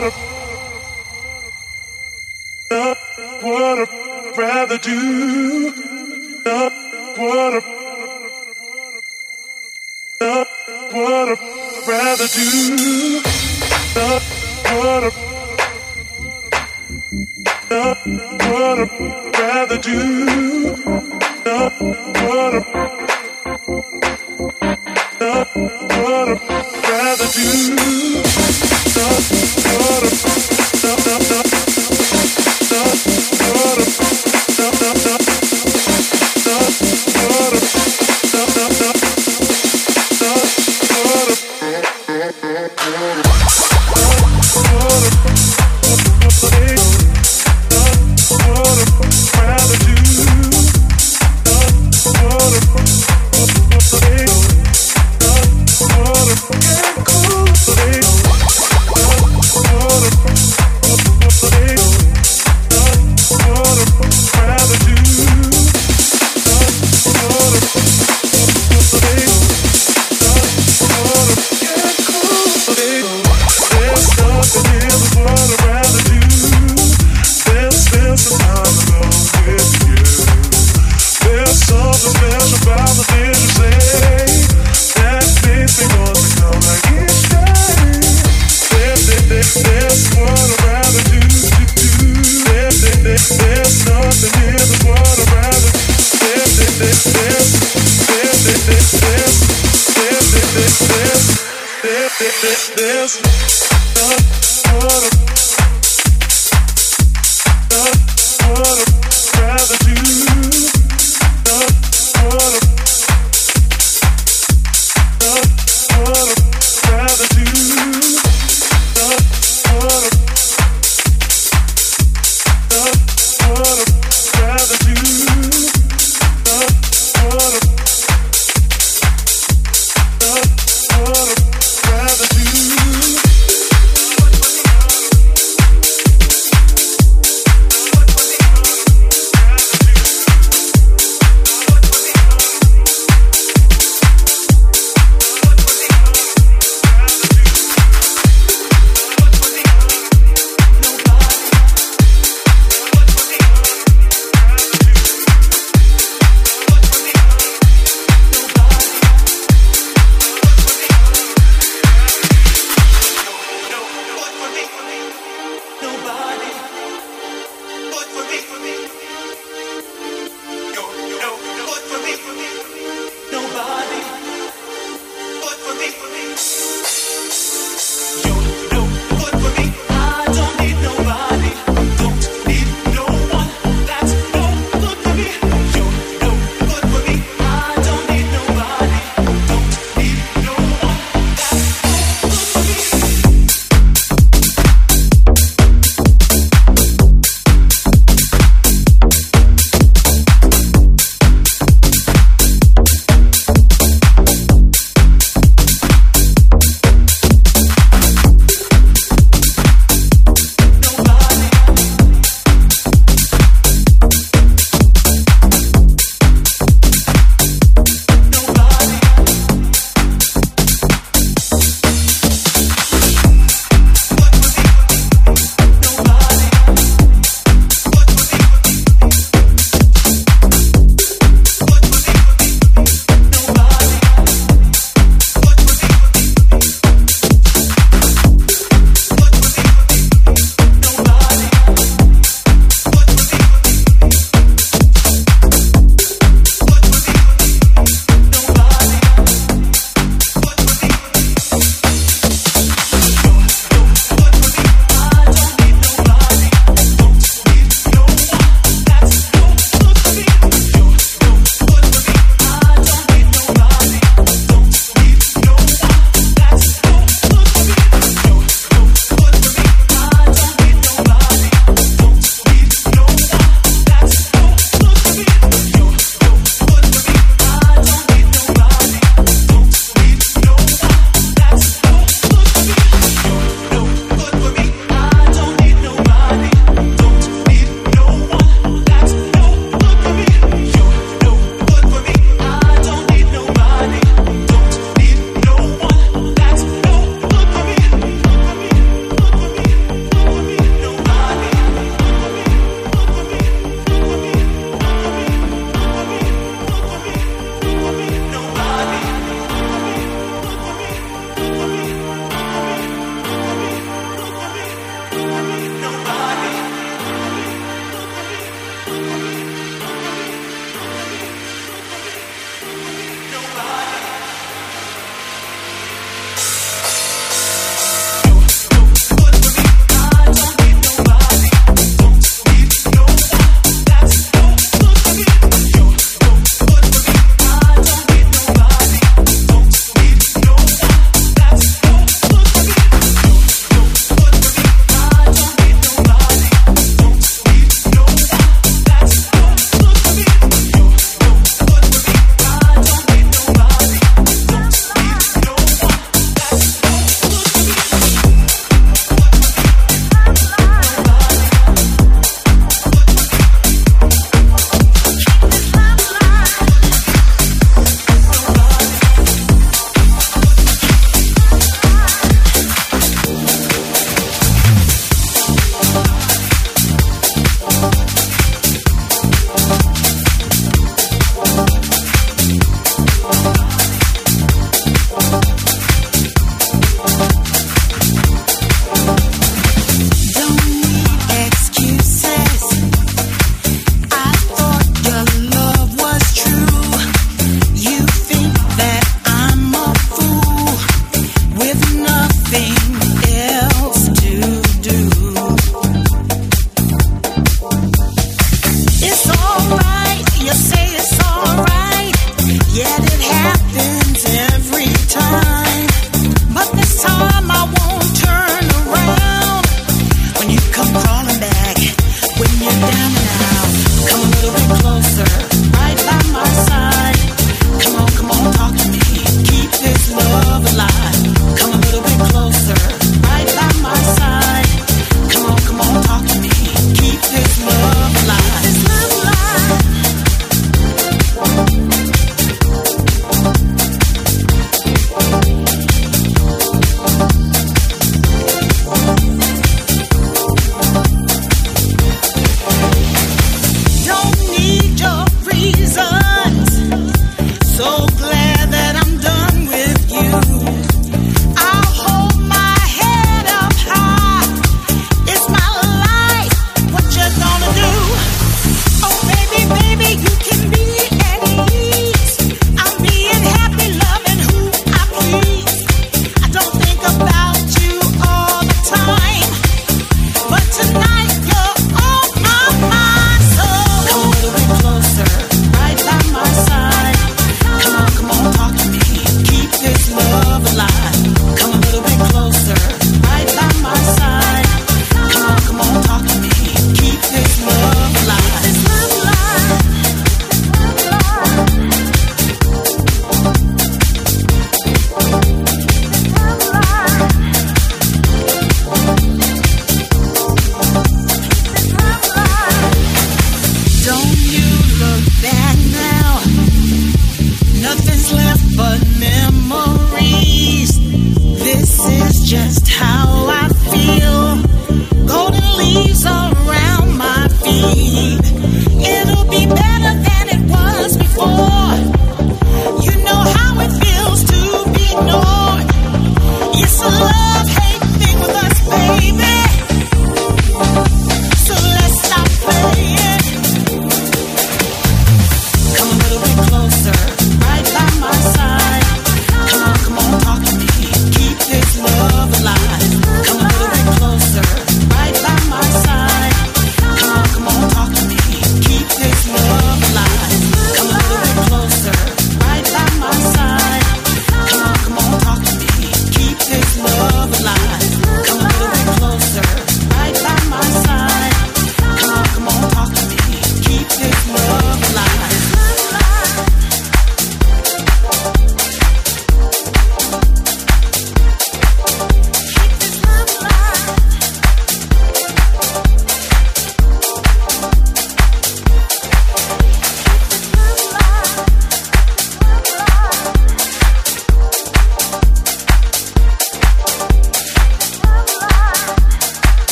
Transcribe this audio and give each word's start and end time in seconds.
what 0.00 0.14
I'd, 2.70 2.96
what 3.42 3.78
I'd 3.78 4.38
rather 4.38 4.78
do. 4.78 5.72
What 6.44 7.54
I'd, 7.54 7.64
what 10.92 11.28
I'd 11.28 11.88
rather 11.88 12.28
do. 12.28 13.20
What 13.94 15.04
I'd, 15.04 15.16
what 18.48 18.78
I'd 18.78 19.38
rather 19.38 19.78
do. 19.78 19.98
What 22.24 22.54
I. 22.54 22.97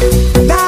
That 0.00 0.59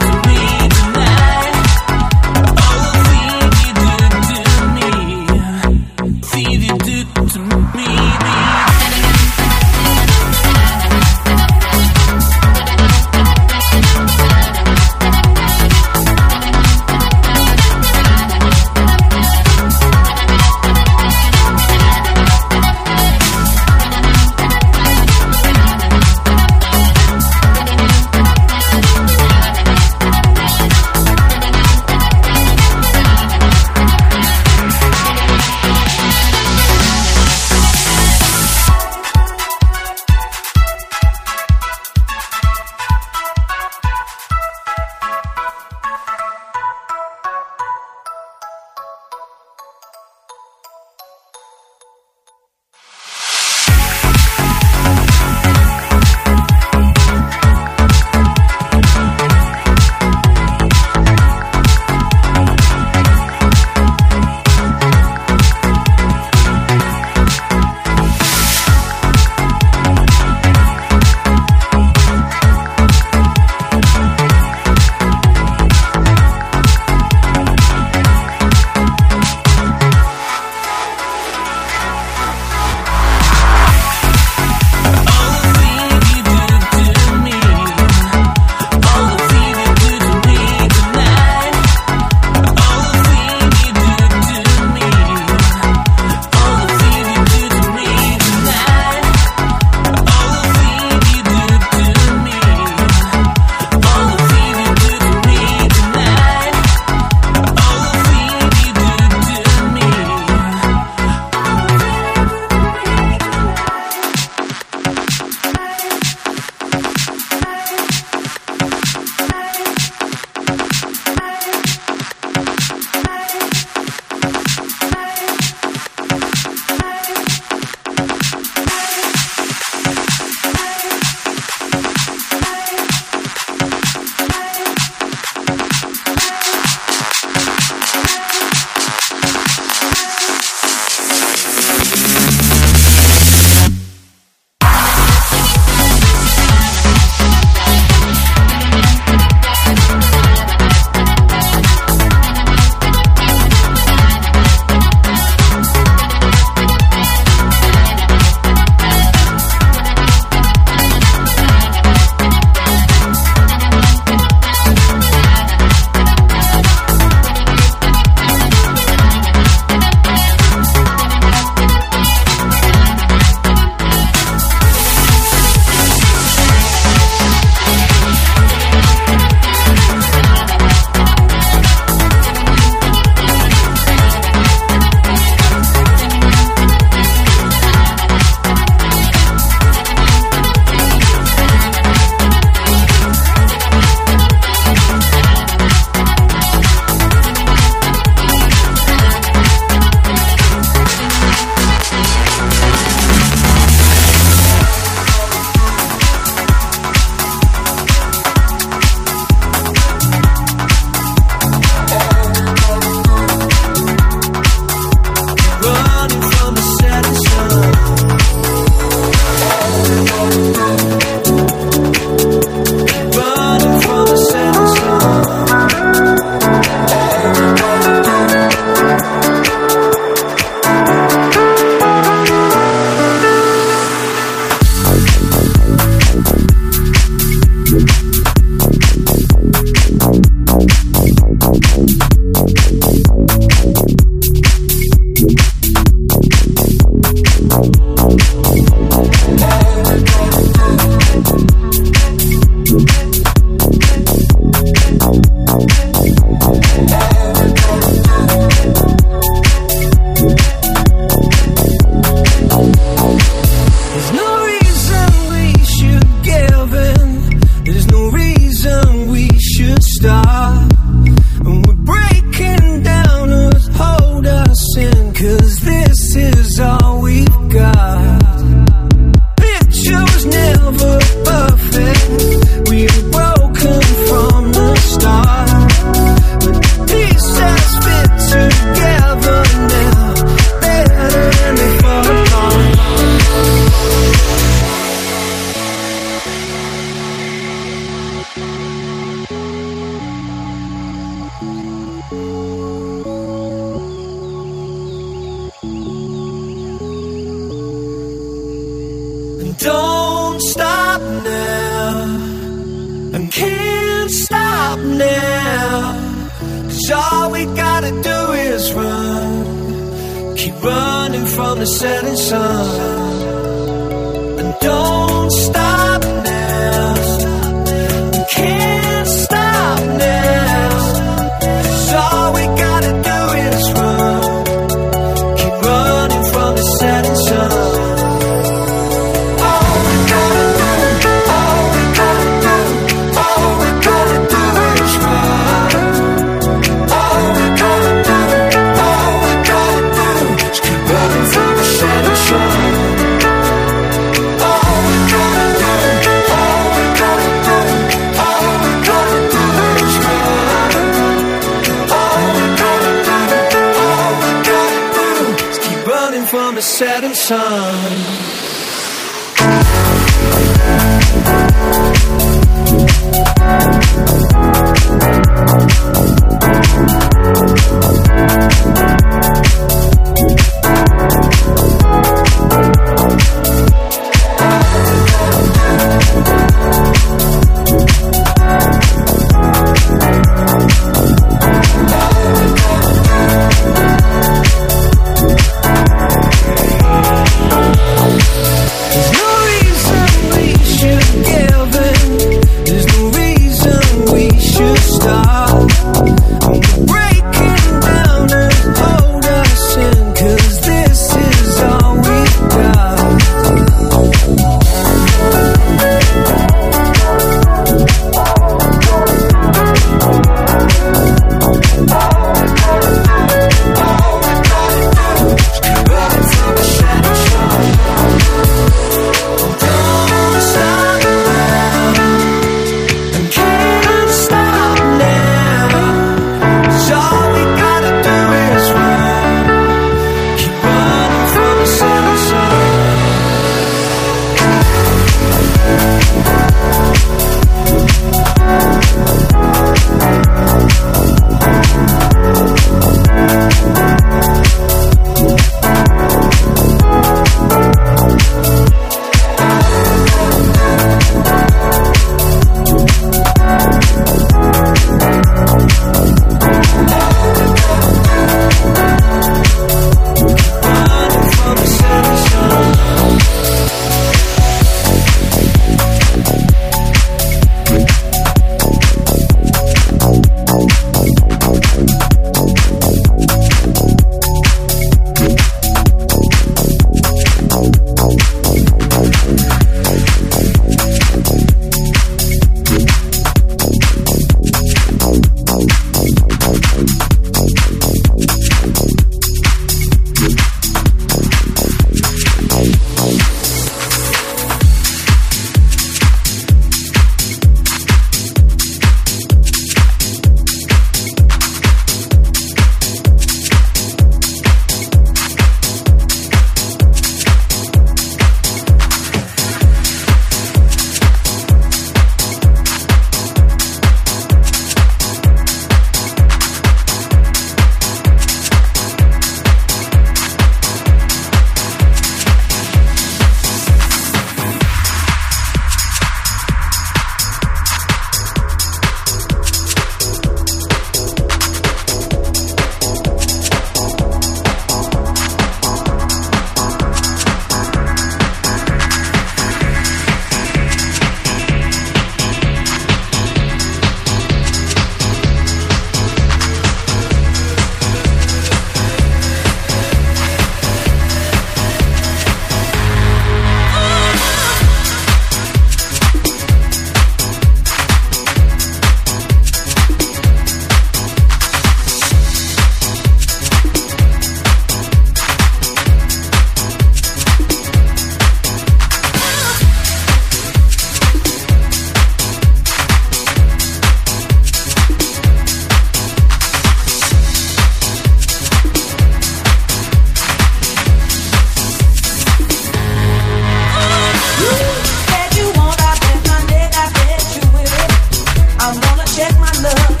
my 599.41 599.51
love. 599.63 600.00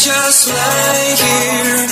just 0.00 0.48
lay 0.48 1.14
here? 1.20 1.84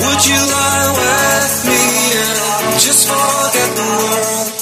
Would 0.00 0.22
you 0.26 0.40
lie 0.40 0.88
with 0.96 1.54
me 1.68 1.82
and 2.16 2.80
just 2.80 3.08
forget 3.08 3.76
the 3.76 3.84
world? 4.00 4.52